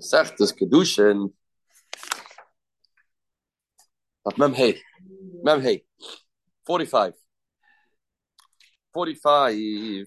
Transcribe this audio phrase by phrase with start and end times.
[0.00, 1.32] Sechtes Kedushin.
[4.36, 4.80] Mem Hey.
[5.42, 5.84] Mem Hey.
[6.66, 7.14] 45.
[8.92, 10.06] 45.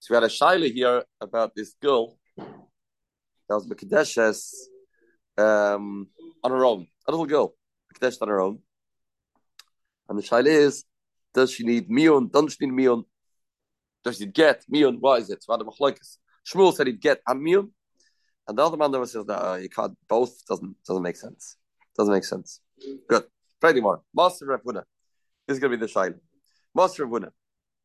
[0.00, 4.52] So we had a Shaila here about this girl that was Mekadeshes
[5.36, 6.08] um,
[6.42, 6.86] on her own.
[7.06, 7.54] A little girl.
[7.92, 8.58] Mekadesh on her own.
[10.08, 10.84] And the Shaila is,
[11.34, 12.30] does she need mion?
[12.30, 13.04] Doesn't she need mion?
[14.04, 14.98] Does she get mion?
[15.00, 15.42] Why is it?
[15.42, 17.70] So Adam Shmuel said he'd get a mion.
[18.46, 21.56] And the other man there says that uh, you can't both doesn't doesn't make sense.
[21.96, 22.60] Doesn't make sense.
[23.08, 23.24] Good.
[23.60, 24.02] Friday more.
[24.14, 24.84] Master Ravuna.
[25.46, 26.18] This is gonna be the shaila.
[26.74, 27.30] Master Ravuna.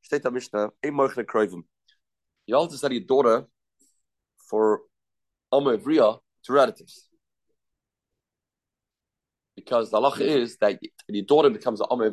[0.02, 1.64] State Mishnah, ein moichle kroivim.
[2.46, 3.46] You also said your daughter
[4.50, 4.82] for
[5.52, 7.08] Omer to relatives.
[9.56, 12.12] Because the halacha is that your daughter becomes an Omer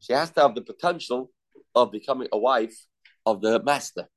[0.00, 1.30] she has to have the potential
[1.74, 2.76] of becoming a wife
[3.26, 4.08] of the master.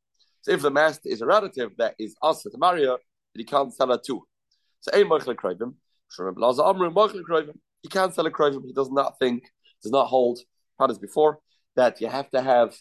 [0.41, 2.97] So if the master is a relative that is asked to marry her,
[3.33, 4.23] he can't sell her too.
[4.80, 5.73] So ein moichle kroivim.
[7.81, 8.66] He can't sell a kroivim.
[8.66, 9.43] He does not think,
[9.83, 10.39] does not hold,
[10.80, 11.39] had as before,
[11.75, 12.75] that you have to have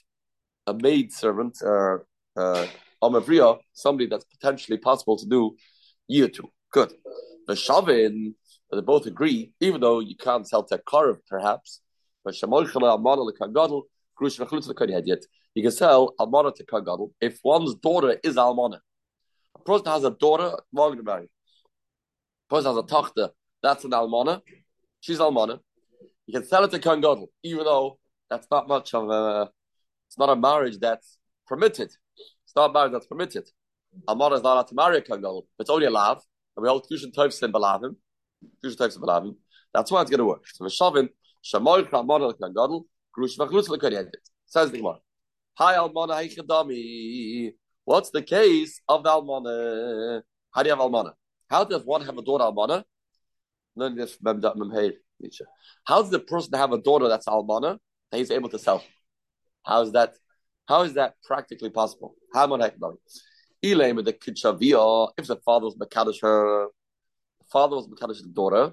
[0.67, 2.67] a maid servant or uh,
[3.03, 5.57] uh, somebody that's potentially possible to do
[6.09, 6.49] year two.
[6.73, 6.93] Good.
[7.47, 8.35] The Shavin,
[8.71, 11.81] they both agree, even though you can't sell to Karv perhaps,
[12.25, 12.35] but
[14.21, 18.79] you can sell Almana to Kagadol if one's daughter is Almana.
[19.57, 20.99] A person has a daughter, one.
[20.99, 21.27] A
[22.49, 23.31] person has a tochter,
[23.63, 24.41] that's an Almana.
[25.01, 25.61] She's Almana.
[26.27, 29.51] You can sell it to Kagadol, even though that's not much of a,
[30.07, 31.91] it's not a marriage that's permitted.
[32.45, 33.49] It's not a marriage that's permitted.
[34.09, 35.47] Almana is not allowed to marry a Kagadol.
[35.59, 36.21] It's only a lav.
[36.57, 37.97] And we hold Kushan Tovs in Balavim.
[38.65, 39.37] Kushan Tovs in Balavim.
[39.73, 40.47] That's why it's going to work.
[40.47, 41.09] So Veshavin,
[41.45, 42.85] Shamoy Almana Kagadol,
[43.17, 44.99] Says the Gemara.
[45.55, 47.53] Hi, Almana Heichadami.
[47.85, 50.23] What's the case of the Almana?
[50.53, 51.13] How do you have Almana?
[51.49, 52.85] How does one have a daughter Almana?
[55.85, 57.79] How does the person have a daughter that's Almana
[58.11, 58.83] that he's able to sell?
[59.65, 60.15] How is that?
[60.67, 62.15] How is that practically possible?
[62.33, 62.71] How am I
[63.63, 66.69] Elaim the Kichavia, if the father was Makadish her,
[67.41, 68.73] the father was Makadish the daughter,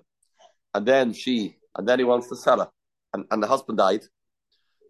[0.74, 2.70] and then she, and then he wants to sell her,
[3.14, 4.02] and, and the husband died.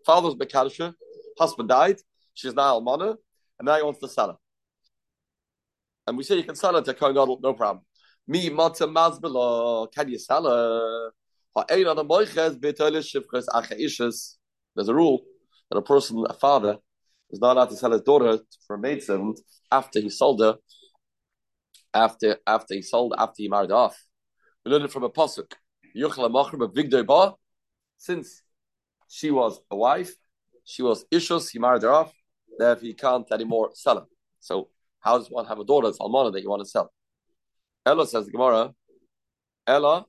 [0.07, 0.94] Father was Makadish
[1.38, 1.97] husband died,
[2.34, 3.18] she's now almana,
[3.59, 4.38] and now he wants to sell her.
[6.07, 7.84] And we say you can sell her to Kohen Gadol, no problem.
[8.25, 11.12] Me matzah mazbela, can you sell her?
[14.75, 15.25] There's a rule
[15.69, 16.78] that a person, a father,
[17.29, 20.56] is not allowed to sell his daughter for a maidservant after he sold her,
[21.94, 24.01] after after he sold, after he married off.
[24.63, 25.51] We learned it from a pasuk.
[27.97, 28.44] Since
[29.07, 30.13] she was a wife,
[30.63, 32.13] she was Ishus, he married her off,
[32.57, 34.06] therefore he can't anymore sell her.
[34.40, 34.69] So
[35.00, 36.91] how does one have a daughter that's Almana that you want to sell?
[37.85, 38.73] Ella says the Gemara,
[39.66, 40.06] Ella,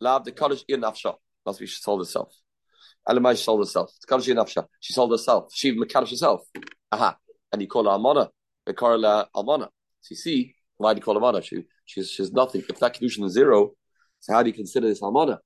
[0.00, 1.14] Lav the college in Nafsha.
[1.44, 2.32] Must be she sold herself.
[3.08, 3.92] Elamai sold herself.
[4.00, 4.66] The college in Nafsha.
[4.80, 5.50] She sold herself.
[5.52, 6.42] She even Kaddish herself.
[6.90, 7.16] Aha.
[7.52, 8.28] And you call her Almana.
[8.66, 9.68] They call her Almana.
[10.00, 11.42] So you see, why do you call her Almana?
[11.44, 12.62] She, she's, she's nothing.
[12.68, 13.72] If that Kedushin is zero,
[14.20, 15.38] so how do you consider this Almana?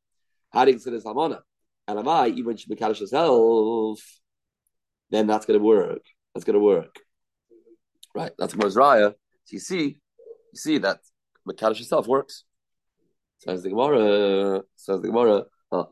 [0.54, 1.40] How do you consider this Almana?
[1.88, 4.00] And am I, even she Mekadosh herself,
[5.10, 6.02] then that's going to work.
[6.32, 6.94] That's going to work.
[8.14, 8.30] Right.
[8.38, 9.14] That's Mosraya.
[9.44, 9.98] So you see,
[10.52, 11.00] you see that
[11.46, 12.44] Mekadosh herself works.
[13.38, 14.62] Says the Gemara.
[14.76, 15.42] Says the Gemara.
[15.72, 15.88] Oh,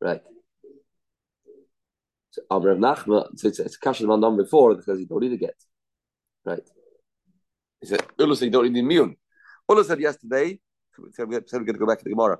[0.00, 0.22] right.
[2.30, 5.30] So Abraham Nachman, so it's, it's a question man done before because you don't need
[5.30, 5.56] to get.
[6.44, 6.62] Right.
[7.80, 9.16] He said, said you don't need immune.
[9.68, 10.58] Ula said yesterday,
[11.12, 12.38] so we're going to go back to the Gemara.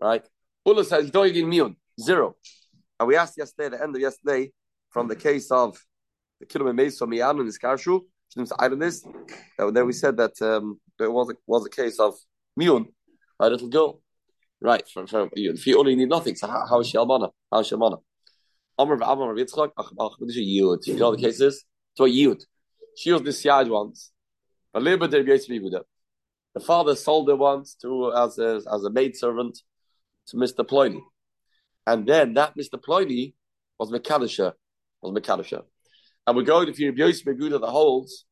[0.00, 0.24] Right?
[0.66, 1.76] Ula says you don't need immune.
[2.00, 2.36] Zero.
[2.98, 4.52] And we asked yesterday, the end of yesterday,
[4.90, 5.78] from the case of
[6.38, 8.00] the Kilome Meso Mian and his Karshu,
[8.34, 9.04] this,
[9.58, 12.14] then we said that um, there was a, was a case of
[12.58, 12.86] Miun,
[13.38, 14.00] a little girl.
[14.62, 17.30] Right, from, from if you only need nothing, so how, how is she Almana?
[17.50, 17.98] How is she Almana?
[18.78, 20.86] Amr Amr Yitzchak, Yud.
[20.86, 21.64] You know the case is?
[21.94, 22.42] So Yud.
[22.96, 24.12] She was this Yad once.
[24.74, 25.26] A little bit of
[26.54, 29.58] the father sold her once to as a, as a maid servant
[30.28, 30.66] to Mr.
[30.66, 31.00] Ployny.
[31.86, 32.74] And then that Mr.
[32.74, 33.34] Ployny
[33.78, 34.52] was Mekadisha,
[35.02, 35.62] was Mekadisha.
[36.26, 38.26] And we're going to Rabbi Yosef Meguda that holds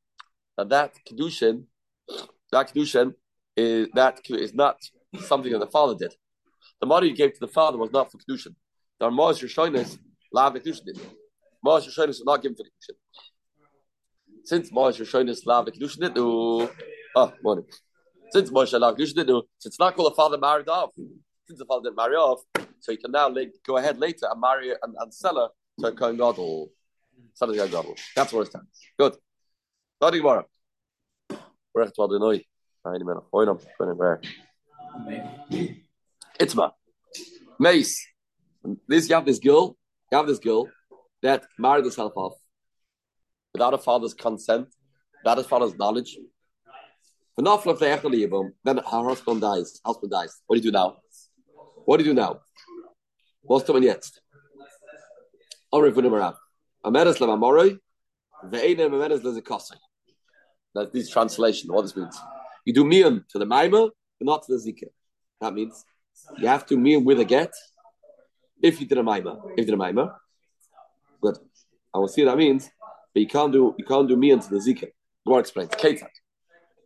[0.57, 1.65] that that Kedushin,
[2.53, 3.15] that Kedushin
[3.57, 4.77] is, that is not
[5.21, 6.15] something that the father did.
[6.81, 8.55] The money he gave to the father was not for Kedushin.
[9.01, 9.99] The Moshe Rishonis,
[10.33, 11.01] Lav Kedushin did.
[11.65, 12.97] Moshe Rishonis was not given for Kedushin.
[14.45, 17.65] Since Moshe Rishonis, Lav Kedushin did, oh, morning.
[18.31, 20.91] Since Moshe Lav Kedushin did, so it's not called a father married off.
[21.47, 22.41] Since the father didn't marry off,
[22.81, 23.35] so you can now
[23.67, 25.49] go ahead later and marry and, and sell her
[25.81, 26.71] to a Kohen Gadol.
[27.35, 27.95] Sell her to Gadol.
[28.15, 28.69] That's where it stands.
[28.99, 29.17] Good.
[30.01, 30.45] Nothing more.
[31.75, 32.45] Recht wat de nooi.
[32.85, 33.23] Eine meer.
[33.33, 33.59] Hoi dan.
[33.79, 33.97] Kunnen
[35.51, 35.85] we.
[36.39, 36.73] Itzma.
[37.59, 38.07] Mace.
[38.87, 39.77] This you have this girl.
[40.11, 40.69] You have this girl
[41.23, 42.35] that married herself off
[43.53, 44.69] without her father's consent,
[45.23, 46.17] without his father's knowledge.
[47.39, 49.81] Then her husband dies.
[49.85, 50.43] Husband dies.
[50.47, 50.97] What do you do now?
[51.85, 52.41] What do you do now?
[53.43, 54.21] What's coming jetzt?
[55.73, 56.37] Amri von Imarav.
[56.85, 57.79] Ameres lemamoroi,
[58.45, 59.77] ve'ene ameres lezekosai.
[60.75, 61.73] That's this translation.
[61.73, 62.19] What this means.
[62.65, 64.89] You do mian to the maima, but not to the zikr.
[65.41, 65.85] That means
[66.39, 67.55] you have to mian with a get
[68.61, 69.41] if you did a maima.
[69.53, 70.13] If you did a maima,
[71.21, 71.39] good.
[71.95, 72.69] I will see what that means,
[73.15, 74.91] but you can't do you can't do mian to the zikr.
[75.25, 75.71] More explains.
[75.71, 76.18] Ketat.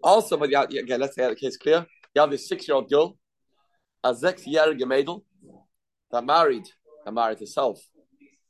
[0.02, 1.86] Also, but yeah, again, let's say the case clear.
[2.14, 3.16] You have this six-year-old girl,
[4.04, 5.22] a six-year mädel
[6.10, 6.68] that married,
[7.04, 7.80] that married herself.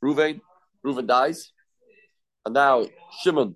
[0.03, 0.41] Ruvain,
[0.85, 1.51] Ruvain dies,
[2.45, 2.85] and now
[3.21, 3.55] Shimon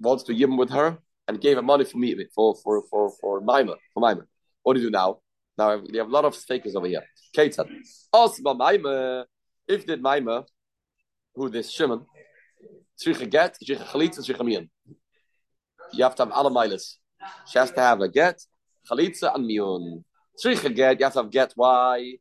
[0.00, 3.42] wants to yim with her and gave her money for me for for for for
[3.42, 4.22] Maima for Maima.
[4.62, 5.18] What do you do now?
[5.58, 7.02] Now they have a lot of fakers over here.
[7.36, 7.68] Ketan.
[8.12, 9.24] Also by Maima,
[9.66, 10.44] if did Maima,
[11.34, 12.06] who this Shimon,
[13.28, 13.58] get.
[13.60, 13.76] You
[16.04, 16.98] have to have alle miles.
[17.46, 18.42] She has to have a get,
[18.90, 20.04] chalitza, and miyun.
[20.42, 21.52] Tzricha get, you have to have get.
[21.56, 22.14] Why?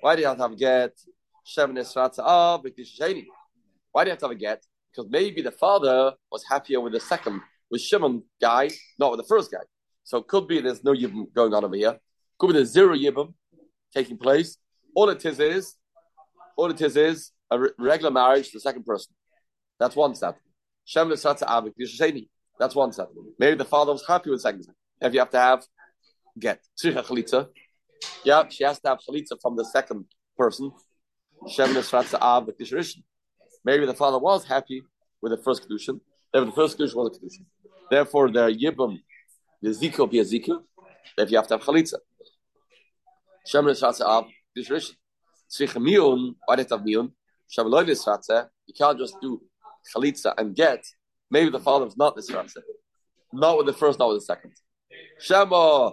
[0.00, 0.92] Why do you have to have get?
[1.44, 4.64] Shem Nisratza Ah, Why do you have to have a get?
[4.90, 9.26] Because maybe the father was happier with the second, with Shimon guy, not with the
[9.26, 9.64] first guy.
[10.04, 11.98] So it could be there's no yibum going on over here.
[12.38, 13.34] Could be there's zero yibum
[13.94, 14.56] taking place.
[14.94, 15.76] All it is is,
[16.56, 19.14] all it is is a re- regular marriage to the second person.
[19.78, 20.38] That's one step.
[20.84, 22.28] Shem Nisratza Avik Sheni.
[22.58, 23.10] That's one step.
[23.38, 24.66] Maybe the father was happy with the second.
[25.00, 25.64] If you have to have
[26.38, 27.48] get chalitza,
[28.24, 30.06] yeah, she has to have chalitza from the second
[30.38, 30.72] person.
[33.64, 34.82] Maybe the father was happy
[35.20, 36.00] with the first kedushin.
[36.32, 37.44] Therefore, the first kedushin was a kedushin.
[37.90, 38.98] Therefore, the yibum,
[39.60, 40.22] the zika will be a.
[40.22, 41.98] If you have to have chalitza.
[43.46, 44.26] Shem Nisratza Av
[44.56, 44.94] Kishrishon.
[45.50, 46.34] Tzricha miyun.
[46.46, 47.12] Why you have miyun?
[48.66, 49.42] You can't just do
[49.94, 50.84] chalitza and get.
[51.34, 52.60] Maybe the father was not Nisratza.
[53.32, 54.52] Not with the first, not with the second.
[55.18, 55.90] Shema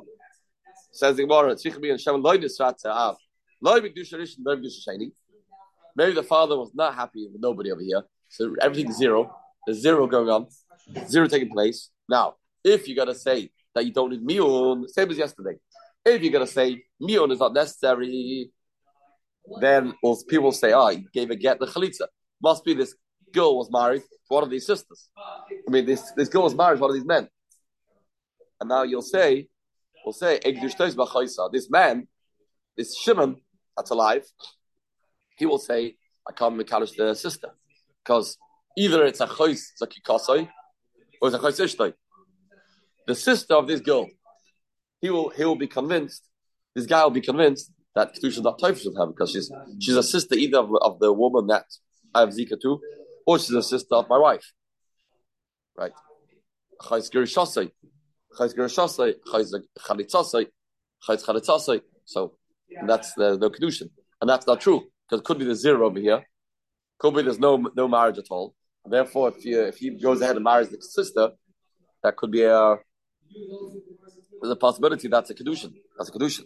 [0.92, 1.56] says the Gemara.
[1.56, 2.00] Tzricha miyun.
[2.00, 3.16] Shem Loi Nisratza Av.
[3.60, 4.42] Loi B'Kedusha Rishon.
[4.46, 5.12] Loi B'Kedusha Sheni.
[5.96, 8.04] Maybe the father was not happy with nobody over here.
[8.30, 9.36] So everything's zero.
[9.66, 10.46] There's zero going on.
[11.08, 11.90] Zero taking place.
[12.08, 15.58] Now, if you're gonna say that you don't need miun, same as yesterday.
[16.06, 18.52] If you're gonna say miun is not necessary,
[19.60, 22.06] then well, people say, oh, he gave a get the chalitza.
[22.44, 22.94] Must be this
[23.31, 25.10] girl was married to one of these sisters.
[25.18, 27.28] I mean, this this girl was married to one of these men.
[28.60, 29.48] And now you'll say,
[30.06, 30.39] we'll say,
[31.51, 32.07] this man,
[32.78, 33.38] this Shimon
[33.75, 34.24] that's alive,
[35.36, 35.95] he will say,
[36.28, 37.50] I can't Mikalish the sister.
[38.04, 38.38] Because
[38.78, 39.88] either it's a chois, it's a
[41.22, 41.94] or it's a chois ishtoi.
[43.07, 44.07] The sister of this girl,
[45.01, 46.28] he will he will be convinced,
[46.75, 50.04] this guy will be convinced that Kedusha not typhus with her because she's she's a
[50.04, 51.66] sister either of, of the woman that
[52.13, 52.80] I have Zika to,
[53.25, 54.51] or she's a sister of my wife.
[55.77, 55.94] Right.
[62.06, 62.33] So
[62.87, 63.90] that's the, the Kedushin.
[64.21, 66.23] And that's not true because it could be the zero over here.
[66.99, 68.56] Could be there's no no marriage at all.
[68.83, 71.31] And therefore, if he if he goes ahead and marries the sister,
[72.04, 72.78] that could be a
[74.42, 75.73] there's a possibility that's a kedushin.
[75.97, 76.45] That's a kedushin.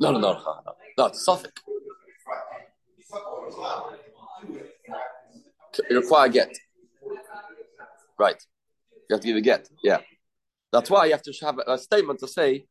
[0.00, 1.06] No, no, no, no, no.
[1.06, 1.26] It's.
[2.96, 4.03] You
[5.90, 6.56] require get.
[8.18, 8.40] Right.
[9.08, 9.68] You have to give a get.
[9.82, 10.00] Yeah.
[10.72, 12.66] That's why you have to have a statement to say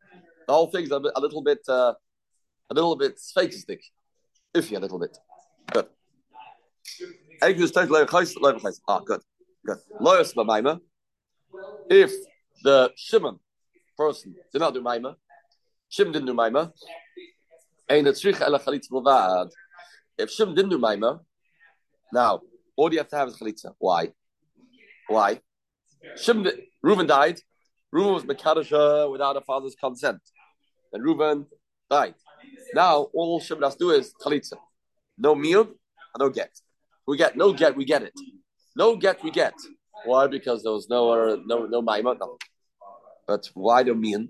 [0.48, 1.94] the whole thing's a, bit, a little bit uh,
[2.70, 3.80] a little bit fakistic,
[4.54, 5.18] iffy a little bit.
[5.72, 5.88] Good.
[8.88, 9.22] Ah, good,
[9.66, 9.78] good.
[10.02, 10.80] Loyas b'maima.
[11.90, 12.12] If
[12.64, 13.40] the Shimon
[13.98, 15.16] person did not do maima,
[15.90, 16.72] Shimon didn't do maima.
[17.90, 19.50] Tzricha ela chalitza levad.
[20.18, 21.20] If Shimon didn't do maima,
[22.12, 22.42] now
[22.76, 23.74] all you have to have is chalitza.
[23.78, 24.12] Why?
[25.08, 25.40] Why?
[26.18, 26.52] Shimon,
[26.86, 27.40] Reuven died.
[27.94, 30.22] Reuven was mekadosha without a father's consent,
[30.92, 31.46] and Reuven
[31.90, 32.16] died.
[32.74, 34.58] Now all Shimon has to do is chalitza.
[35.18, 35.68] No meal,
[36.18, 36.52] no get.
[37.08, 38.14] We get no get, we get it.
[38.76, 39.54] No get, we get.
[40.06, 40.28] Why?
[40.28, 42.18] Because there was no no no maima.
[42.20, 42.38] No.
[43.28, 44.30] But why do mean?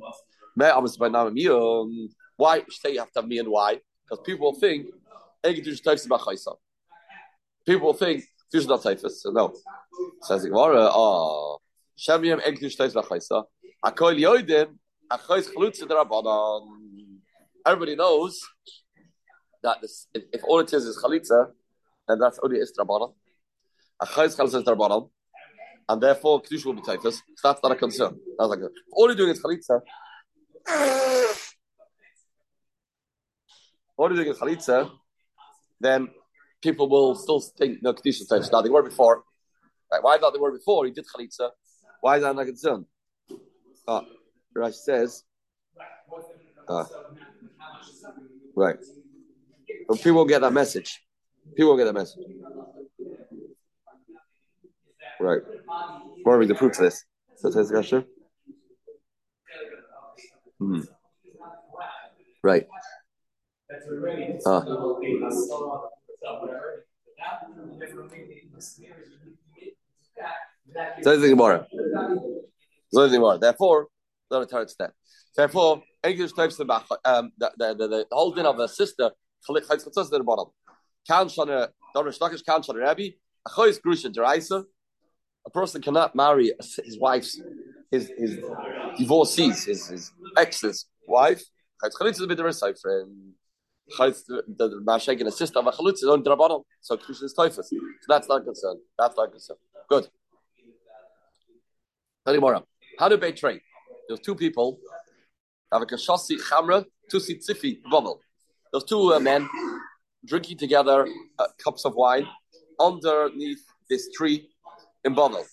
[0.55, 3.49] Why say you have to have mean?
[3.49, 3.79] Why?
[4.03, 4.87] Because people think
[7.65, 8.23] People think
[8.53, 9.25] Fish not typhus.
[9.25, 9.51] No.
[10.21, 11.57] Says Gemara, ah, oh.
[13.83, 14.77] Akol Yoidim,
[15.11, 15.49] Achais
[17.65, 18.39] everybody knows
[19.63, 21.47] that this, if, if all it is is chalitza,
[22.07, 23.13] then that's only istrabana.
[23.99, 25.09] A chayz chalitza is darbanan,
[25.89, 27.23] and therefore kedusha will be typhus.
[27.37, 28.19] So that's not a concern.
[28.37, 28.53] That's
[28.91, 29.81] all you're doing is chalitza.
[33.97, 34.91] All you're doing is chalitza,
[35.79, 36.09] then
[36.63, 38.51] people will still think no kedusha typhus.
[38.51, 39.23] Now they were before.
[39.91, 40.01] Right?
[40.01, 40.85] Why not they were before?
[40.85, 41.49] He did chalitza.
[42.01, 42.85] Why is that not a concern?
[43.87, 44.01] Uh,
[44.55, 45.23] Rashi says.
[46.67, 46.85] Uh,
[48.55, 48.77] right.
[49.87, 51.01] But people get that message.
[51.55, 52.23] People get that message.
[55.19, 55.41] Right.
[56.23, 57.03] What are the proof to this?
[57.37, 58.05] So says Gasher.
[60.59, 60.81] Hmm.
[62.41, 62.67] Right.
[66.27, 66.47] Uh.
[71.01, 71.67] Says the Gemara.
[72.93, 73.37] Says the Gemara.
[73.37, 73.87] Therefore,
[74.31, 74.93] not a third step.
[75.35, 76.63] Therefore, English types the
[77.05, 79.11] um the the, the, the whole din of a sister
[79.47, 80.47] chalitz chatzos in the bottom.
[81.07, 83.09] Kan shana d'Reish Lakish kan shana rabbi
[83.47, 84.63] achoyis grusha deraisa.
[85.45, 87.41] A person cannot marry his wife's
[87.91, 88.39] his his
[88.97, 91.43] divorcees his his ex's wife.
[91.83, 93.33] Chalitz chalitz is a bit of a friend.
[93.87, 96.63] The a sister of a chalitz is on drabanon.
[96.81, 97.69] So grusha is typhus.
[97.69, 98.79] So that's not concerned.
[98.97, 99.59] That's not concerned.
[99.89, 100.07] Good.
[102.27, 102.63] Anymore.
[102.97, 103.61] How do they trade?
[104.07, 104.79] There's two people
[105.71, 107.19] have a kashasi chamra, two
[107.89, 108.21] bubble.
[108.71, 109.49] There's two uh, men
[110.25, 111.07] drinking together
[111.39, 112.27] uh, cups of wine
[112.79, 114.49] underneath this tree
[115.03, 115.43] in Bavel.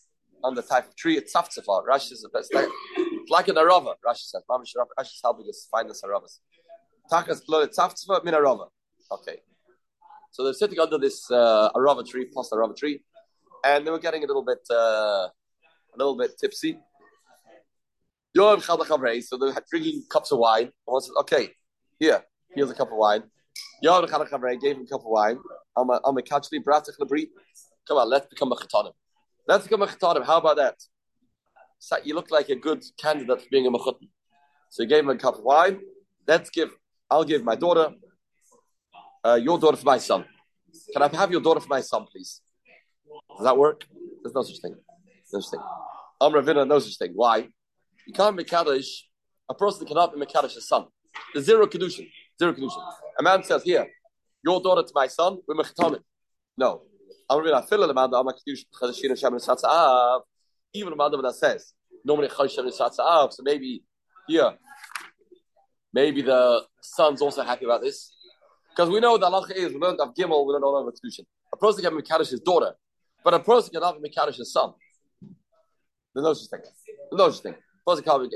[0.43, 1.87] On the type of tree, it's tzaftzafah.
[1.87, 2.55] Rashi is the best.
[3.29, 3.95] Like an arava.
[4.07, 4.43] Rashi says.
[4.51, 6.39] Rashi is helping us find this aravas.
[7.11, 7.41] Takas
[8.25, 8.69] min arava.
[9.11, 9.39] Okay.
[10.31, 13.03] So they're sitting under this uh, arava tree, plus arava tree,
[13.65, 16.79] and they were getting a little bit, uh, a little bit tipsy.
[18.37, 18.57] So
[19.39, 20.71] they're drinking cups of wine.
[20.85, 21.51] One says, "Okay,
[21.99, 22.25] here,
[22.55, 23.25] here's a cup of wine."
[23.83, 25.39] Yom gave him a cup of wine.
[25.77, 27.29] I'm a kachli bratich lebri.
[27.89, 28.93] Come on, let's become a chatanim.
[29.49, 30.25] Let's become a chatanim.
[30.25, 30.77] How about that?
[31.81, 34.09] So you look like a good candidate for being a mechutin.
[34.69, 35.81] So he gave him a cup of wine.
[36.27, 36.71] Let's give.
[37.11, 37.93] I'll give my daughter.
[39.23, 40.25] Uh, your daughter for my son.
[40.93, 42.41] Can I have your daughter for my son, please?
[43.37, 43.85] Does that work?
[44.23, 44.75] There's no such thing.
[45.33, 45.61] No such thing.
[46.21, 47.13] Amr Ravina, no such thing.
[47.15, 47.49] Why?
[48.07, 49.09] You can't make Kaddish,
[49.49, 50.87] a person cannot be Mekadosh a son.
[51.35, 52.09] There's zero Kedushin.
[52.39, 52.83] Zero Kedushin.
[53.19, 53.87] A man says, here,
[54.43, 56.01] your daughter to my son, we're Mechatomim.
[56.57, 56.83] No.
[57.29, 60.21] I'm Ravina, fill the man, I'm a Kaddish, Chadashir, and Satsa'av.
[60.73, 61.75] Even a man that says,
[62.05, 63.83] normally so maybe
[64.27, 64.57] here,
[65.93, 68.13] maybe the son's also happy about this.
[68.71, 71.25] Because we know that Allah is, we don't have Gimel, we don't know about Kedushin.
[71.53, 72.73] A person can Mekadosh daughter,
[73.25, 74.73] but a person cannot Mekadosh son.
[76.15, 76.61] There's no such thing.
[76.63, 77.55] There's no such thing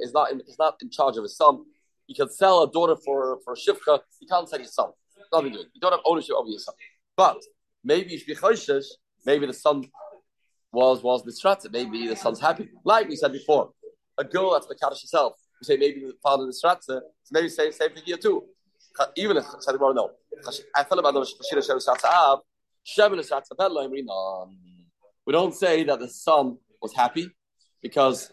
[0.03, 1.65] is not in, is not in charge of his son.
[2.07, 4.01] You can sell a daughter for for a shivcha.
[4.21, 4.91] You can't sell your son.
[5.33, 5.67] Nothing doing.
[5.73, 6.75] You don't have ownership over your son.
[7.17, 7.41] But
[7.83, 8.85] maybe you should be choishes.
[9.25, 9.85] Maybe the son
[10.73, 11.73] was was distracted.
[11.73, 12.69] Maybe the son's happy.
[12.85, 13.71] Like we said before,
[14.19, 15.35] a girl that's the kaddish herself.
[15.65, 16.87] Say maybe the father distracted.
[17.23, 18.45] So maybe say same thing here too.
[19.17, 20.11] Even if said no.
[20.75, 21.21] I felt about the
[21.53, 22.39] Shirus Ab,
[22.87, 23.89] Shabinasratza Bella.
[23.89, 27.31] we don't say that the son was happy
[27.83, 28.31] because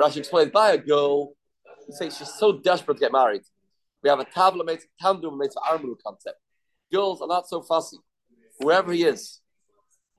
[0.00, 1.32] Rashi explains by a girl
[1.86, 3.42] who says she's so desperate to get married.
[4.02, 6.38] We have a tabla mates, tamdum mates armuru concept.
[6.92, 7.98] Girls are not so fussy.
[8.60, 9.40] Whoever he is,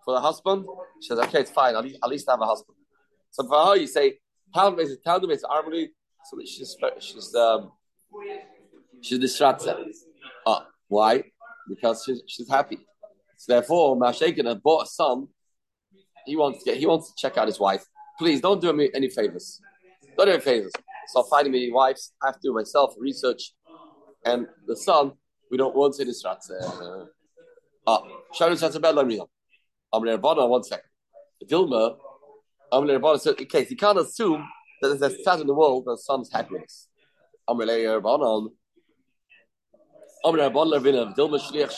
[0.03, 0.65] for the husband,
[1.01, 1.75] she says, okay, it's fine.
[1.75, 2.77] At least, at least I have a husband.
[3.31, 4.19] So for her, you say,
[4.55, 5.87] tamdum mates, tamdum mates armuru.
[6.25, 7.71] So she's she's um
[9.01, 9.75] she's distracted.
[10.45, 11.23] Uh, why?
[11.67, 12.79] Because she's she's happy.
[13.37, 15.27] So therefore, Mashaken had bought a son.
[16.25, 17.85] He wants to get he wants to check out his wife.
[18.17, 19.59] Please don't do me any favors.
[20.17, 20.71] Don't do any favors.
[21.07, 23.53] So finding me wives, I have to do myself research.
[24.25, 25.13] And the son,
[25.51, 26.39] we don't want to this rat.
[27.85, 28.01] Ah,
[28.33, 29.29] Sharon says a bad line real.
[29.91, 30.85] I'm going to one second.
[31.49, 31.97] Dilma,
[32.71, 34.47] to so in case you can't assume
[34.83, 36.89] that there's a stat in the world that son's happiness.
[37.47, 37.55] To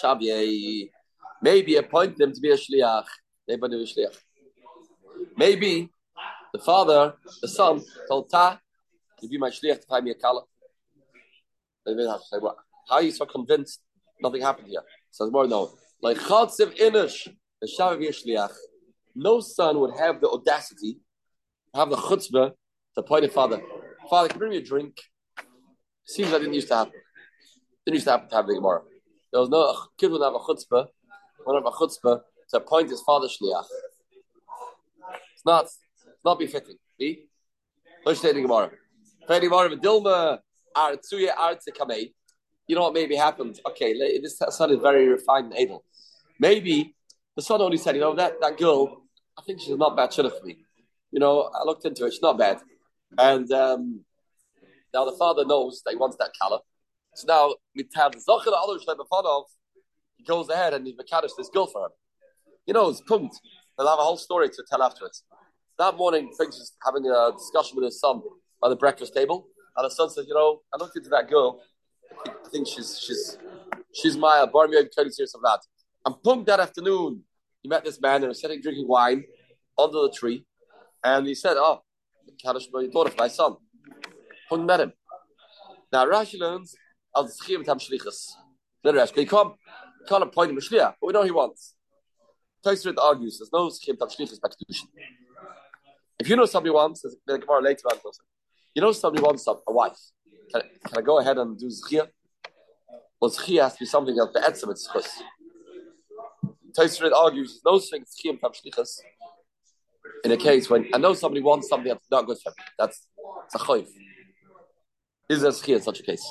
[0.02, 0.90] Shabye.
[1.42, 3.06] Maybe appoint them to be a Shliach.
[5.38, 5.90] Maybe
[6.54, 8.60] the father, the son, told Ta,
[9.22, 10.42] you be my shliach to find me a kala.
[12.90, 13.82] How are you so convinced
[14.22, 14.82] nothing happened here?
[15.12, 15.74] Says more no.
[16.02, 17.28] Like Chatziv Inish,
[17.62, 18.54] the Shav shliach.
[19.16, 21.00] No son would have the audacity,
[21.74, 22.52] have the chutzpah
[22.96, 23.62] to point to father.
[24.10, 24.96] Father, can you bring me a drink?
[26.06, 26.94] Seems that didn't used to happen.
[27.86, 28.82] Didn't used to happen to have the Gemara.
[29.32, 30.88] There was no kid would have a chutzpah,
[31.44, 32.22] one of a chutzpah
[32.52, 33.66] to point his father shliach.
[35.34, 35.68] It's not
[36.24, 36.78] not befitting.
[37.00, 37.28] See?
[38.06, 38.72] Let's say the Gemara.
[39.28, 40.40] Fedi Gemara Dilma
[40.76, 42.14] Artsuya Artse Kamei.
[42.68, 43.60] you know what maybe happened?
[43.68, 45.84] Okay, this son is very refined and able.
[46.40, 46.96] Maybe
[47.36, 49.04] the son only said, you know, that, that girl,
[49.38, 50.58] I think she's not bad for me.
[51.12, 52.60] You know, I looked into it, she's not bad.
[53.18, 54.02] And um,
[54.94, 56.60] now the father knows that he wants that color.
[57.16, 57.56] So now,
[57.94, 59.44] tell the zakrala Allah,
[60.18, 61.92] he goes ahead and he's Mekadosh this girl for him.
[62.66, 63.40] You know, it's pumped.
[63.78, 65.24] They'll have a whole story to tell afterwards.
[65.78, 68.22] That morning, Prince is having a discussion with his son
[68.62, 69.48] by the breakfast table.
[69.78, 71.62] And the son says, You know, I looked into that girl.
[72.26, 73.38] I think she's she's
[73.94, 75.60] she's my bar me serious of that.
[76.06, 77.24] And pumped that afternoon,
[77.62, 79.24] he met this man and was sitting drinking wine
[79.78, 80.46] under the tree.
[81.04, 81.82] And he said, Oh,
[82.44, 83.56] Kaddish your daughter for my son.
[84.50, 84.94] Pumped met him.
[85.92, 86.76] Now Rashi learns
[87.16, 88.32] al schim tam shlichus.
[88.84, 89.56] Then Rashi, he come
[90.08, 91.76] can't appoint him a shliach, but we know he wants.
[92.66, 94.50] Taisrit argues there's no schim tam shlichus by
[96.20, 98.00] If you know somebody wants, there's a Gemara later on.
[98.74, 99.98] You know somebody wants a, wife.
[100.52, 102.08] Can, can I go ahead and do zchia?
[103.20, 104.32] Well, zchia has to be something else.
[104.34, 105.22] The etzem it's chus.
[106.78, 109.00] Taisrit argues there's no thing zchia tam shlichus
[110.26, 112.56] in a case when I know somebody wants something that's not good for him.
[112.80, 113.08] That's
[113.54, 113.88] a choiv.
[115.30, 116.26] Is there zchia in such a case?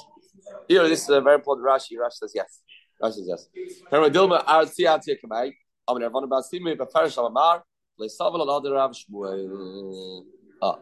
[0.68, 1.92] Here, this is a very important Rashi.
[2.02, 2.60] Rashi says yes.
[3.00, 3.48] Rashi says yes.
[3.90, 5.52] Remember, Dilma, Ar Tzia Tzia Kamei,
[5.88, 7.62] Amen Ervan About Simi, Beferish Amar,
[8.00, 10.22] Leisavel Al Rav Shmuel.
[10.60, 10.78] Ah,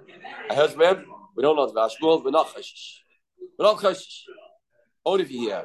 [0.50, 1.04] I heard him.
[1.36, 2.24] We don't know the Rav Shmuel.
[2.24, 3.00] We're not chashish.
[3.58, 4.22] We're not chashish.
[5.04, 5.64] Only if you hear.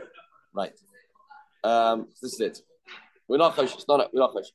[0.53, 0.77] Right.
[1.63, 2.59] Um, this is it.
[3.27, 3.85] We're not chashish.
[3.87, 4.51] No, no, we're not chashish.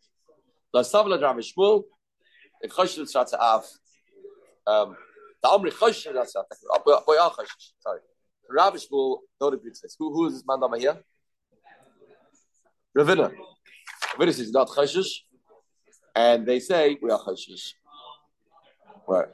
[0.74, 1.84] Leisavel Al Rav Shmuel.
[2.62, 3.64] In chashish Tzatza Av.
[4.66, 4.96] Um,
[5.42, 6.84] the Amri chashish Tzatza Av.
[6.84, 7.72] Boy, chashish.
[7.80, 8.00] Sorry.
[8.48, 9.96] Rav Shmuel don't agree to this.
[9.98, 10.98] Who, who is this man down here?
[12.96, 13.32] Ravina.
[14.14, 15.20] Ravina says not chashish,
[16.14, 17.72] and they say we are chashish.
[19.08, 19.28] Right.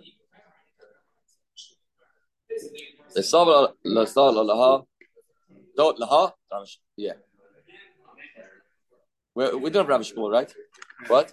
[3.15, 4.85] The Sava Laha.
[5.77, 6.33] Don't Laha?
[6.97, 7.13] Yeah.
[9.35, 10.53] We, we don't have Rav Shmuel, right?
[11.09, 11.33] What?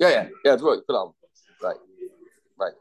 [0.00, 0.78] Yeah, yeah, yeah, it's right.
[1.62, 1.76] Right.
[2.58, 2.72] Right.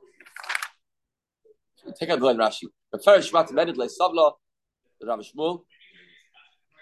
[1.99, 2.67] Take out the line Rashi.
[2.91, 5.63] The first Shvat amended Le the Rav Shmuel.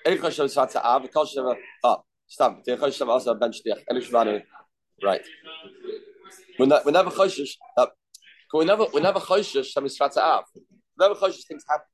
[0.06, 1.46] Eicha Shem Svat Av, the Kol Shem,
[1.84, 2.64] ah, stop.
[2.64, 4.44] The Eicha Shem also bench the Eli Shvanu.
[5.04, 5.22] Right.
[6.58, 7.88] When that, whenever Choshish, uh,
[8.52, 10.44] whenever, whenever Choshish, Shem is Svat Av,
[10.96, 11.86] whenever Choshish things happen.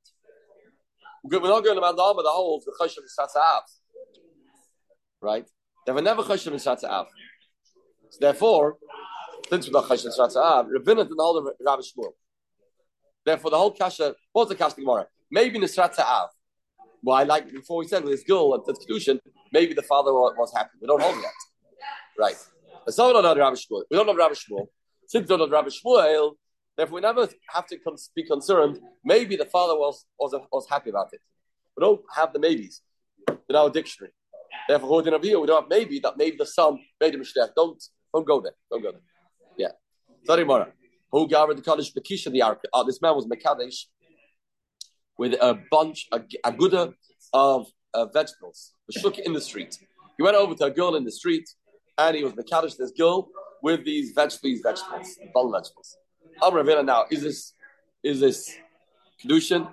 [1.24, 3.62] We're not going to Mandama the whole of the Choshish Svat Av.
[5.20, 5.48] Right?
[5.86, 7.06] They were never Choshish Svat Av.
[8.10, 8.76] So therefore,
[9.50, 12.12] since we're not Choshish Svat Av, Ravina didn't hold Rabbi Shmuel.
[13.24, 15.06] Therefore, the whole kasha, what's the kasha Gemara?
[15.30, 16.30] Maybe Nisrat Av.
[17.02, 19.18] Well, like before we said with this girl at the Kedushin,
[19.52, 20.70] maybe the father was happy.
[20.80, 21.32] We don't hold that.
[22.18, 22.36] Right.
[22.88, 23.82] So we don't know Rabbi Shmuel.
[23.90, 24.66] We don't know Rabbi Shmuel.
[25.06, 26.32] Since we don't know Rabbi Shmuel,
[26.76, 27.78] therefore we never have to
[28.14, 28.78] be concerned.
[29.04, 31.20] Maybe the father was, was, was happy about it.
[31.76, 32.80] We don't have the maybes
[33.48, 34.12] in our dictionary.
[34.68, 37.50] Therefore, holding up here, we don't have maybe that maybe the son made a mistake.
[37.56, 38.54] Don't don't go there.
[38.70, 39.00] Don't go there.
[39.56, 39.72] Yeah.
[40.24, 40.72] Sorry, Mara.
[41.12, 42.62] Who gathered the Kaddish Bekisha the Ark?
[42.72, 43.84] Oh, this man was Mekadesh
[45.16, 46.92] with a bunch, a, a gooda
[47.32, 49.78] of uh, vegetables, shook in the street.
[50.16, 51.48] He went over to a girl in the street
[51.98, 53.28] and he was Mekadesh this girl
[53.62, 55.96] with these vegetables, vegetables, ball vegetables.
[56.42, 57.52] Amr now, is this
[58.02, 58.56] is this
[59.22, 59.70] Kedushin?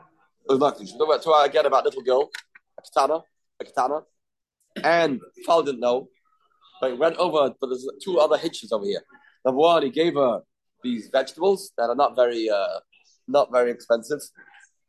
[0.50, 1.24] It's not Kedushin.
[1.24, 2.30] So I get about little girl,
[2.78, 3.22] a katana,
[3.60, 4.02] a katana,
[4.84, 6.10] and Fal didn't know.
[6.80, 9.04] But he went over, but there's two other hitches over here.
[9.46, 10.42] Number one, he gave her
[10.84, 12.80] these vegetables that are not very uh,
[13.28, 14.20] not very expensive,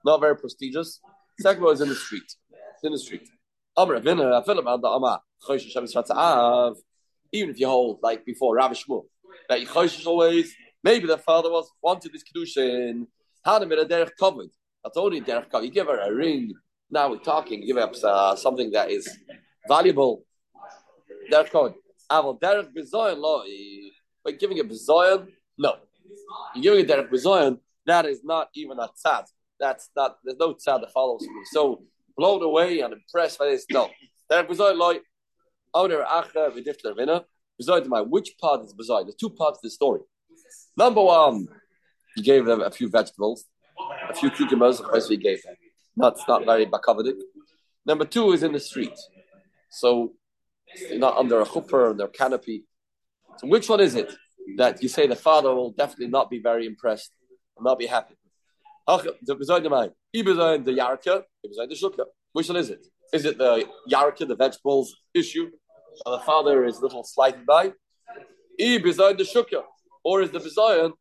[0.05, 1.01] not very prestigious.
[1.41, 2.23] Second one is in the street.
[2.25, 3.29] It's in the street.
[7.35, 9.05] Even if you hold like before Rav Shmuel,
[9.49, 9.69] that you
[10.07, 13.07] always maybe the father was wanted this kedushin.
[13.45, 14.49] Him in a derech covered.
[14.85, 15.65] That's only derech covered.
[15.65, 16.53] You give her a ring.
[16.91, 17.67] Now we're talking.
[17.67, 19.09] Give her uh, something that is
[19.69, 20.25] valuable.
[21.31, 21.75] Derech covered.
[22.11, 23.43] Aval derech bezoyan lo.
[23.43, 23.91] Eh,
[24.25, 25.77] but giving a bezoyan no.
[26.55, 29.25] You're giving a derech bezoyan, that is not even a tzad.
[29.59, 31.43] That's not, there's no tzad that follows me.
[31.53, 31.83] So
[32.17, 33.89] blown away and impressed by this, no.
[34.31, 35.01] Derech bezoyan loy,
[35.75, 37.25] outer acha v'difler vina.
[37.61, 39.05] To my, which part is bezoyan?
[39.05, 40.01] There's two parts of the story.
[40.77, 41.47] Number one,
[42.17, 43.45] he gave them a few vegetables,
[44.09, 45.55] a few cucumbers, of course he gave them.
[45.97, 47.21] Not, not very bakavadik.
[47.87, 48.99] Number two is in the street.
[49.73, 50.15] So,
[50.93, 52.65] not under a chuppah, under a canopy.
[53.39, 54.13] So which one is it?
[54.57, 57.13] that you say the father will definitely not be very impressed,
[57.57, 58.15] will not be happy.
[62.33, 62.87] Which one is it?
[63.13, 65.51] Is it the yarka, the vegetables issue,
[66.05, 67.73] and the father is a little slighted by?
[68.59, 68.79] The
[69.35, 69.63] shukka,
[70.05, 70.93] or is the bizayon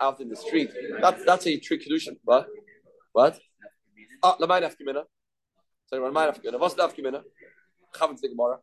[0.00, 0.70] out in the street?
[1.00, 2.16] That's that's a trick solution.
[2.24, 2.46] What?
[3.12, 3.38] What?
[4.22, 5.04] Ah, la mein afgemina.
[5.86, 6.58] So you mein afgemina.
[6.58, 7.22] What's the afgemina?
[7.94, 8.58] Chaven to the Gemara.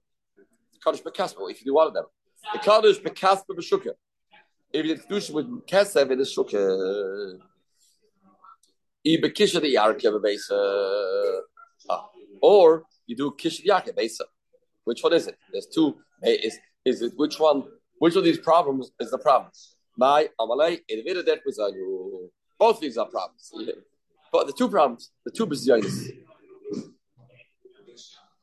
[0.84, 1.50] Kaddish bekasper.
[1.52, 2.06] If you do one of them,
[2.54, 3.94] the kaddish bekasper b'shukah.
[4.72, 7.40] If you do with kesev, it is shukah.
[9.06, 10.54] I bekisha the yarkev besa.
[10.54, 12.10] Uh, ah.
[12.42, 14.24] Or you do kish yarkev besa.
[14.84, 15.38] Which one is it?
[15.52, 15.98] There's two.
[16.24, 17.64] Is is it which one?
[18.00, 19.52] Which of these problems is the problem?
[19.98, 20.80] My amalei
[22.58, 23.52] Both these are problems.
[24.32, 26.10] But the two problems, the two bizyonis.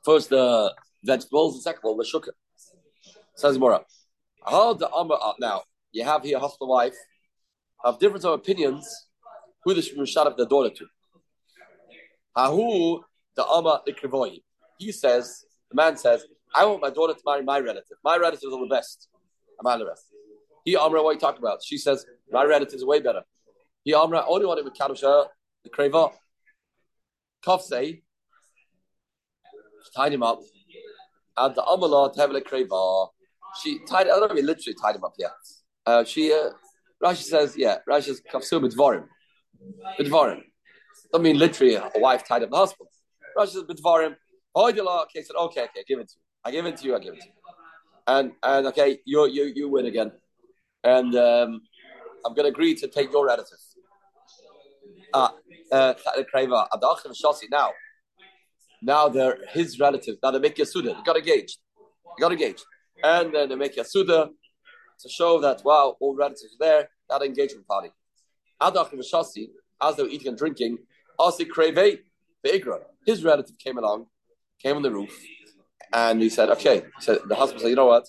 [0.07, 2.33] First, the vegetables, and second of all, the sugar.
[3.35, 3.81] Says Mora.
[4.45, 6.95] How the uh, now you have here husband wife
[7.85, 8.87] have difference of opinions
[9.64, 10.87] who they should shut up their daughter to.
[12.37, 13.01] Hahu
[13.35, 14.45] the Amma Ikrivoyi.
[14.79, 17.99] He says, the man says, I want my daughter to marry my relative.
[18.05, 19.09] My relatives are the best.
[19.59, 20.05] I'm the rest.
[20.64, 21.64] He Amra, what are you talking about?
[21.64, 23.23] She says, my relatives are way better.
[23.83, 25.27] He Amra only wanted with Kadusha,
[25.64, 26.12] the Kreva.
[27.45, 27.62] Kaf
[29.94, 30.40] tied him up.
[31.37, 33.09] And the Amala to have a Kreva.
[33.62, 35.33] She tied, I don't mean literally tied him up yet.
[35.85, 36.51] Uh, she, uh,
[37.03, 39.07] Rashi says, yeah, Rashi says, Kafsu Bidvarim.
[39.99, 40.42] Bidvarim.
[41.14, 42.88] I mean literally a wife tied up the husband.
[43.37, 44.16] Rashi says, Bidvarim.
[44.57, 46.22] Okay, said, okay, okay, give it to you.
[46.44, 47.33] I give it to you, I give it to you.
[48.07, 50.12] And and okay, you you you win again.
[50.85, 51.61] And um,
[52.25, 53.59] I'm gonna agree to take your relative.
[55.12, 55.35] Ah,
[55.72, 55.94] uh,
[57.51, 57.70] now.
[58.87, 60.16] Now they're his relative.
[60.22, 60.96] Now they make Yasuda.
[60.96, 61.59] They got engaged.
[62.16, 62.64] They got engaged.
[63.03, 64.29] And then they make Yasuda
[65.01, 67.90] to show that wow, all relatives are there, that engagement party.
[68.61, 68.72] As
[69.96, 70.79] they were eating and drinking,
[71.18, 71.99] Asi Kreve,
[72.42, 74.07] the Igra, his relative came along,
[74.62, 75.14] came on the roof,
[75.92, 76.77] and he said, okay.
[76.96, 78.07] He said, the husband said, you know what?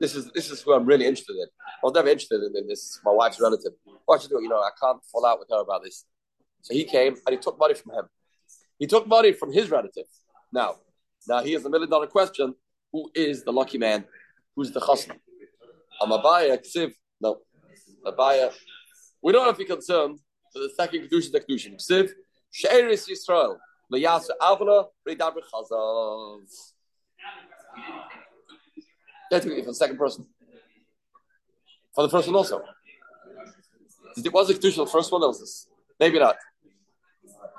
[0.00, 1.46] This is this is who I'm really interested in.
[1.82, 3.72] I was never interested in, in this, my wife's relative.
[4.04, 4.42] What should I do?
[4.42, 6.04] You know, I can't fall out with her about this.
[6.60, 8.04] So he came and he took money from him.
[8.78, 10.04] He took money from his relative.
[10.52, 10.76] Now,
[11.28, 12.54] now here's the million dollar question:
[12.92, 14.04] Who is the lucky man?
[14.54, 15.16] Who's the chasna?
[16.00, 16.92] Amabaya ksiv.
[17.20, 17.38] No,
[18.04, 18.52] Abaye.
[19.22, 20.18] We don't have to be concerned
[20.52, 22.10] for the second kedusha the kedusha ksiv.
[22.52, 23.56] Sheiris Yisrael.
[23.92, 26.40] Leyasu Avla Redaber Chazav.
[29.30, 30.26] That's for the second person.
[31.94, 32.62] For the first one also.
[34.32, 35.68] Was the Kedusha, the first one, that was this.
[36.00, 36.36] Maybe not.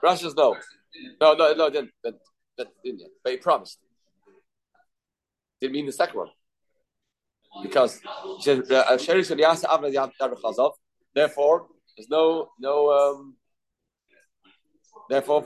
[0.04, 0.34] Rashi says
[1.22, 1.34] no.
[1.34, 1.92] No, no, no, didn't.
[2.04, 2.16] That,
[2.58, 3.10] that didn't yet.
[3.24, 3.80] But he promised.
[5.62, 6.30] Didn't mean the second one.
[7.64, 8.98] Because uh,
[11.16, 13.36] therefore, there's no no um
[15.10, 15.44] therefore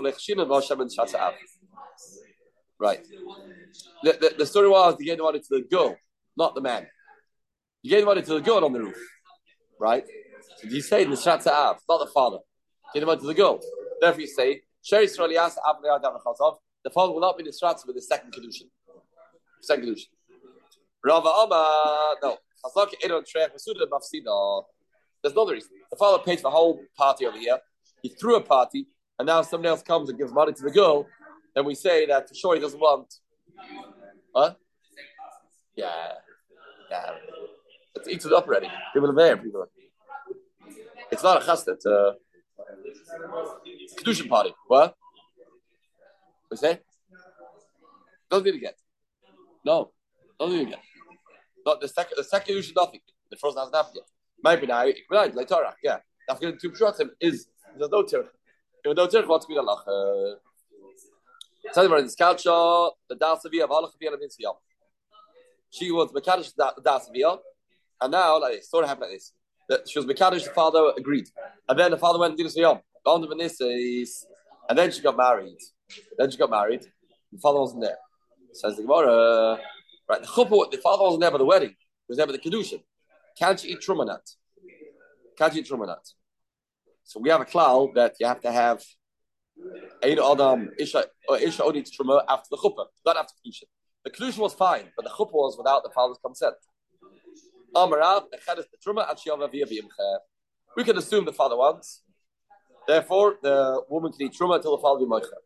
[2.79, 3.05] Right.
[4.03, 5.95] The, the, the story was the the money to the girl,
[6.35, 6.87] not the man.
[7.83, 8.97] The money to the girl on the roof,
[9.79, 10.03] right?
[10.57, 12.39] So you say the Shatza Av, not the father.
[12.93, 13.59] The money to the girl.
[14.01, 15.55] Therefore, you say Sheri Srolias
[16.83, 18.69] The father will not be Shatza with the second kedushin.
[19.61, 20.09] Second kedushin.
[21.03, 22.37] Rava Amma, no.
[25.23, 25.69] There's no other reason.
[25.89, 27.59] The father paid for the whole party over here.
[28.03, 31.07] He threw a party, and now somebody else comes and gives money to the girl
[31.55, 33.13] then we say that for sure he doesn't want.
[34.35, 34.53] Huh?
[35.75, 36.13] Yeah.
[36.89, 37.11] Yeah.
[37.95, 38.69] It's eats it up already.
[38.93, 39.37] People are there.
[39.37, 39.65] People.
[41.11, 41.73] It's not a chasta.
[41.73, 41.85] It's
[43.99, 44.53] kedushin party.
[44.67, 44.95] What?
[46.49, 46.79] We say?
[48.29, 48.77] Don't need to get.
[49.65, 49.91] No.
[50.39, 50.79] Don't need to get.
[51.65, 52.15] Not the second.
[52.17, 53.01] The second kedushin nothing.
[53.29, 54.07] The first hasn't happened yet.
[54.43, 54.85] Maybe now.
[54.85, 55.75] Ikbenai like Torah.
[55.83, 55.99] Yeah.
[56.29, 58.27] After two shots is there's no tirch.
[58.83, 59.85] If no tirch, what's be the lach?
[61.73, 64.11] Tell you this culture, the Dasavia of Halach Via
[65.69, 66.51] She was Mekadosh
[66.83, 67.37] Dasavia,
[68.01, 69.33] and now like this, story happened like this.
[69.69, 71.29] That she was Mekadosh, the father agreed.
[71.71, 72.81] And then the father went and did to Dinasviyam.
[74.67, 75.57] And then she got married.
[76.17, 76.81] Then she got married.
[77.31, 77.95] The father wasn't there.
[78.51, 79.57] Says the Gemara,
[80.09, 80.19] right?
[80.21, 81.69] The chuppah, the father wasn't there for the wedding.
[81.69, 82.83] He was there for the kedushin.
[83.39, 84.35] Can't you eat trumanat?
[85.37, 86.05] Can't you eat trumanat?
[87.05, 88.83] So we have a cloud that you have to have
[90.03, 93.63] Ein Adam Isha or Isha only truma after the chuppah, not after kedusha.
[94.03, 96.55] The kedusha was fine, but the chuppah was without the father's consent.
[100.75, 102.03] We can assume the father wants.
[102.87, 105.39] Therefore, the woman can eat truma until the father be moicher.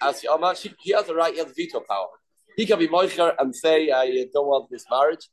[0.00, 0.28] As he
[0.92, 2.08] has the right, he has veto power.
[2.56, 5.28] He can be moicher and say, "I don't want this marriage."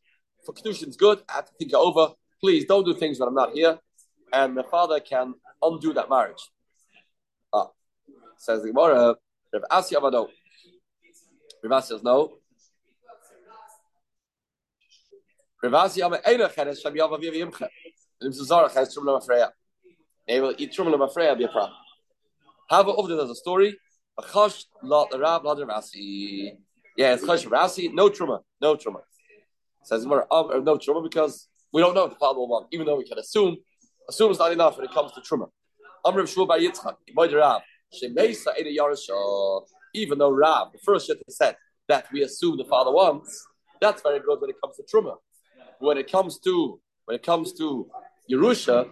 [0.45, 1.23] For kedusha, it's good.
[1.29, 2.13] I have to think it over.
[2.41, 3.79] Please don't do things when I'm not here,
[4.33, 6.51] and the father can undo that marriage.
[7.53, 7.69] Ah,
[8.37, 9.15] says the Gemara,
[9.53, 10.27] Rav Asi Amado.
[11.63, 12.39] Rav Asi says no.
[15.61, 17.39] Rav Asi Amado, Eina Cheres, Shem Yava Vivi
[18.25, 19.51] If Zara Cheres, Trum Lama Freya.
[20.27, 21.73] They will eat Trum Lama Freya, be a problem.
[22.69, 23.77] Have over there's a story.
[24.17, 26.51] A chosh lot the rab lot rasi.
[26.97, 27.93] Yeah, it's chosh rasi.
[27.93, 28.39] No truma.
[28.61, 29.01] No truma.
[29.83, 32.97] Says um, no truma because we don't know if the father will want, even though
[32.97, 33.57] we can assume.
[34.09, 35.47] Assume is not enough when it comes to truma.
[36.05, 37.61] Amrim Bar Yitzchak,
[37.93, 39.61] Shemeisa Eda.
[39.95, 41.55] Even though Rav, the first shit said
[41.87, 43.45] that we assume the father wants,
[43.79, 45.15] that's very good when it comes to truma.
[45.79, 47.89] When it comes to when it comes to
[48.31, 48.89] Yerusha,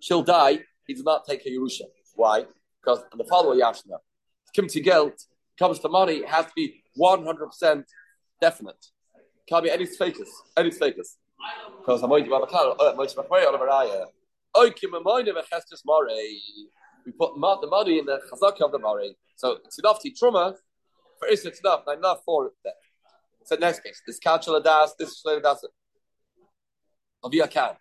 [0.00, 0.60] she'll die.
[0.86, 1.82] He does not take a Yerusha.
[2.14, 2.46] Why?
[2.80, 3.98] Because the father Yashna,
[4.54, 5.26] Kim Tigelt
[5.58, 7.84] comes to money, has to be one hundred percent
[8.40, 8.86] definite.
[9.48, 11.16] Can't be any fakers, any fakers.
[11.78, 12.74] Because I'm going to car.
[17.06, 19.16] We put the money in the chazaka of the mari.
[19.36, 20.54] So it's enough to truma.
[21.18, 22.74] For it's enough, not enough for that.
[23.44, 25.64] So next case, this kachal das, this is das.
[27.24, 27.76] Avia can.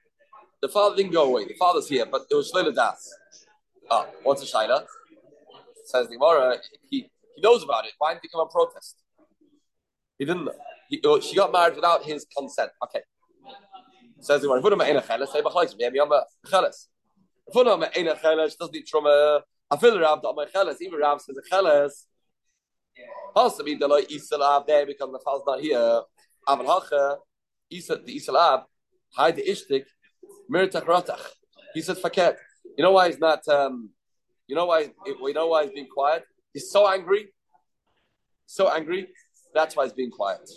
[0.62, 1.46] The father didn't go away.
[1.46, 3.14] The father's here, but it was shleila das.
[3.90, 4.86] Ah, what's a shaila?
[5.86, 7.94] Says the he, he knows about it.
[7.98, 8.98] Why didn't he come and protest?
[10.18, 10.50] He didn't
[11.06, 12.72] oh, she got married without his consent.
[12.84, 13.02] Okay.
[14.20, 14.62] Says the Gemara,
[18.60, 19.42] doesn't need truma.
[19.70, 22.08] I feel Rav that my cheles, even Rav says a cheles.
[23.34, 26.02] Possibly the like Isalav there because the father's not here.
[26.48, 27.18] Aval hacha,
[27.70, 28.64] the
[29.14, 29.86] hide the ishtik,
[30.52, 31.20] miritach ratach.
[31.74, 32.38] He says faket.
[32.78, 33.48] You know why he's not?
[33.48, 33.90] Um,
[34.48, 34.92] you know why?
[35.22, 36.24] We know why he's being quiet.
[36.54, 37.34] He's so angry,
[38.46, 39.10] so angry.
[39.54, 40.50] That's why he's being quiet.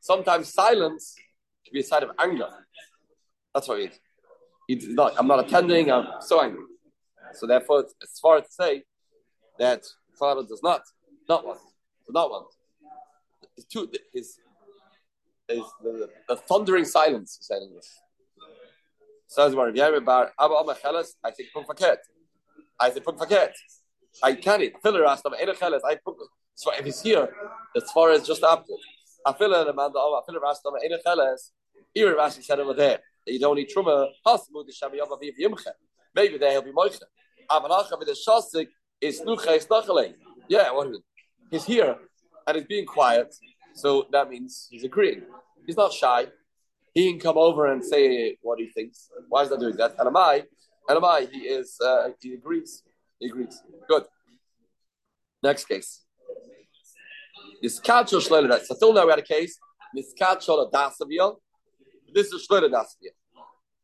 [0.00, 1.14] Sometimes silence
[1.64, 2.48] can be a sign of anger.
[3.54, 3.98] That's what it is.
[4.68, 6.64] He's not, I'm not attending, I'm so angry.
[7.34, 8.84] So therefore, it's, it's far to say
[9.58, 9.84] that
[10.18, 10.82] Father does not,
[11.28, 11.60] not want,
[12.06, 12.46] does not want.
[13.56, 14.38] His, two, his,
[15.48, 18.00] his the, the thundering silence, he said in this.
[19.28, 21.98] Says Rav Yair Bar Abba Amacheles, I think Pum Faket.
[22.80, 23.52] I think Pum Faket.
[24.22, 24.74] I can't eat.
[24.82, 26.16] Filler asked him, Enecheles, I put
[26.54, 27.28] so if he's here,
[27.76, 28.72] as far as just after.
[29.24, 29.90] I feel it, man.
[29.90, 31.50] I feel it, Rasta, Enecheles.
[31.94, 34.08] Here, Rashi said over there that you don't need truma.
[36.14, 37.02] Maybe there he'll be moicha.
[37.50, 38.68] Avanacha with the shasik
[39.00, 40.14] is nuches nachale.
[40.48, 41.02] Yeah, what is it?
[41.50, 41.96] He's here
[42.46, 43.34] and he's being quiet,
[43.74, 45.22] so that means he's agreeing.
[45.66, 46.26] He's not shy.
[46.98, 49.08] He can come over and say what he thinks.
[49.28, 49.94] Why is that doing that?
[50.00, 50.42] And am I?
[50.88, 51.28] And am I?
[51.30, 51.78] He is.
[51.80, 52.82] Uh, he agrees.
[53.20, 53.62] He agrees.
[53.88, 54.02] Good.
[55.40, 55.90] Next case.
[57.62, 58.60] This catcher shleler.
[58.64, 59.56] So till now we had a case.
[59.94, 61.36] This catcher dasavia.
[62.12, 63.12] This is shleler dasavia.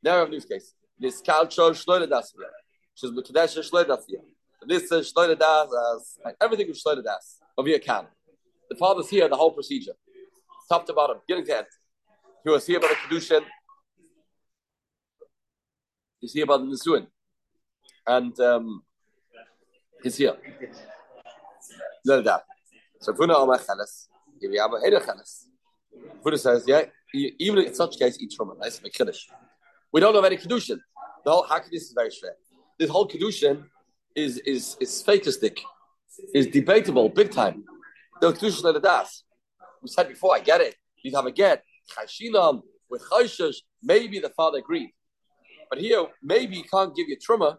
[0.02, 0.74] Now we have a new case.
[1.24, 2.34] Culture shloida das.
[2.96, 4.22] She's mekadesh shloida das here.
[4.66, 8.06] This is shloida das everything is shloida das of your can.
[8.70, 9.92] The father's here, the whole procedure,
[10.68, 11.66] top to bottom, beginning to end.
[12.44, 13.42] He was here about the kedushin.
[16.20, 17.06] He's here about the nisuin,
[18.06, 18.82] and um,
[20.02, 20.36] he's here.
[22.06, 22.40] Shloida das.
[23.00, 24.08] So Funa Omar Cheles,
[24.42, 25.46] if you have a Cheles.
[26.22, 26.82] Funa says, yeah,
[27.14, 29.20] even in such case, eat from a nice Mekiddush.
[29.90, 30.80] We don't know any kedushin.
[31.24, 32.32] The whole hakidus is very shver.
[32.78, 33.64] This whole kedushin
[34.14, 35.60] is is is fakistic,
[36.34, 37.64] is debatable big time.
[38.20, 39.24] The kedushin of the das.
[39.82, 40.74] We said before, I get it.
[41.02, 43.56] You have a get chashinam with chayshish.
[43.82, 44.90] Maybe the father agreed,
[45.70, 47.56] but here maybe he can't give you truma.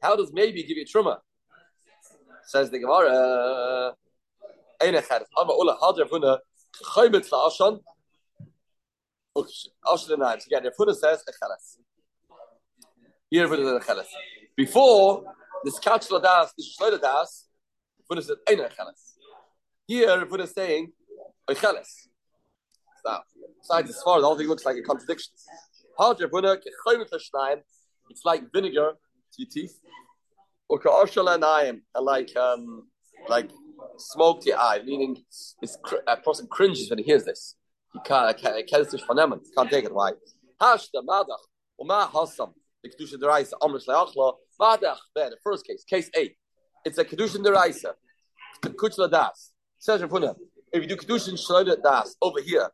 [0.00, 1.18] How does maybe give you truma?
[2.44, 3.94] Says the Gemara.
[4.80, 5.24] Einechad.
[5.38, 6.38] Ama ula hadra vuna
[6.94, 7.80] chaymet la'ashan
[9.34, 11.78] Again, the Funa says Echeles.
[13.30, 14.06] Here, Funa says Echeles.
[14.56, 15.24] Before,
[15.64, 17.48] this Kach Ladas, this Shloda Das,
[18.06, 19.14] Funa said Ein Echeles.
[19.86, 20.92] Here, Funa is saying
[21.48, 22.08] Echeles.
[23.06, 23.22] Now,
[23.62, 25.32] besides as far, the whole thing looks like a contradiction.
[28.10, 29.78] It's like vinegar to your teeth.
[30.68, 30.80] Or
[32.00, 32.88] like um,
[33.28, 33.50] like
[33.98, 35.22] smoke to your eye, meaning
[35.60, 37.56] this, a person cringes when he hears this.
[37.92, 39.94] He can't, can't, can't, can't take it.
[39.94, 40.12] Why?
[40.60, 41.42] Hashda, Madach,
[41.78, 46.36] Uma Hasam, the Kedusha Deraisa, Amrish Leachla, Madach, there, the first case, case eight.
[46.84, 47.92] It's a Kedusha Deraisa,
[48.64, 49.52] Kuchla Das.
[49.78, 50.36] Says Rafunim,
[50.72, 52.70] if you do Kedusha Shloida Das over here,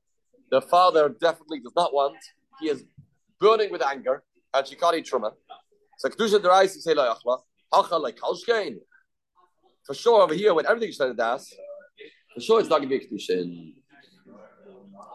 [0.51, 2.17] the father definitely does not want,
[2.61, 2.85] he is
[3.41, 4.23] burning with anger,
[4.55, 5.07] and she can't eat.
[5.07, 7.41] So Kedusha Deraisa, say Leachla,
[7.73, 8.77] Hacha like Kalshkein.
[9.85, 11.53] For sure, over here, when everything is Shloida Das,
[12.35, 13.73] for sure it's not going to be a Kedusha.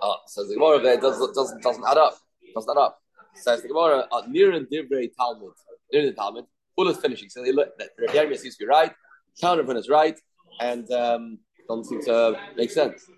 [0.01, 2.17] Oh, says the Gemara there doesn't doesn't doesn't add up.
[2.53, 2.99] Doesn't add up.
[3.35, 5.53] Says the Gemara uh, near and divrei Talmud.
[5.91, 6.45] Near the Talmud.
[6.77, 7.29] Ul is finishing.
[7.29, 8.91] So they look that Rabbi seems to be right.
[9.39, 10.19] Counterpoint is right,
[10.59, 13.09] and um, doesn't seem to make sense.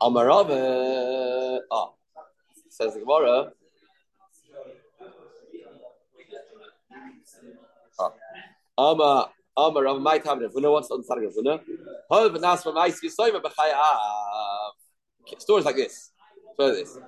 [0.00, 1.60] Amarava.
[1.70, 1.90] Ah,
[2.70, 3.52] says the Gemara.
[7.98, 8.12] Ah.
[8.78, 10.50] Ama Amar Rav have it.
[10.54, 11.32] Who wants to it?
[11.34, 11.60] Who
[12.10, 14.72] Hol v'nas v'mais v'soyma b'chayav.
[15.38, 16.12] Stories like this.
[16.58, 16.98] So this.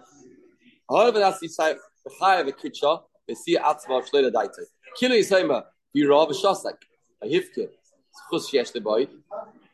[0.88, 4.62] Hol v'nas v'chayav v'kritcha v'si atzma v'shleila daita.
[4.96, 5.64] Kilo yisoyma
[5.96, 6.76] v'yirav v'shosek.
[7.22, 7.68] A hifke.
[8.30, 9.08] Chus shesh boy.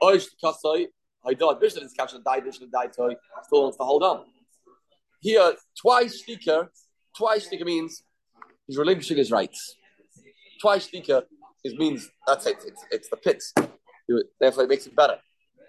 [0.03, 0.87] Oish kasoi.
[1.27, 3.15] Haydad bishlan is captured died bishlan died toy.
[3.45, 4.25] Still wants to hold on.
[5.21, 6.71] Here, twice sticker.
[7.17, 8.05] Twice sticker means
[8.67, 9.77] he's relinquishing his rights.
[10.61, 11.25] Twice sticker
[11.65, 12.57] it means that's it.
[12.67, 13.53] It's, it's the pits.
[14.41, 15.19] Therefore, it makes it better.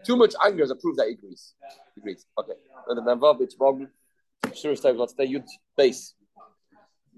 [0.06, 1.54] Too much anger is a proof that he agrees.
[1.96, 2.26] He agrees.
[2.38, 2.54] Okay.
[4.56, 5.44] Sure, let's stay youth
[5.76, 6.16] base.